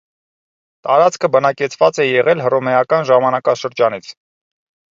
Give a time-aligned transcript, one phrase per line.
[0.87, 4.13] Տարածքը բնակեցված է եղել հռոմեական ժամանակաշրջանից։